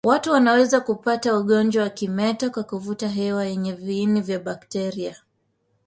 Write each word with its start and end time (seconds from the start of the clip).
Watu 0.03 0.31
wanaweza 0.31 0.79
kupata 0.79 1.37
ugonjwa 1.37 1.83
wa 1.83 1.89
kimeta 1.89 2.49
kwa 2.49 2.63
kuvuta 2.63 3.07
hewa 3.07 3.45
yenye 3.45 3.73
viini 3.73 4.21
vya 4.21 4.39
bakteria 4.39 5.15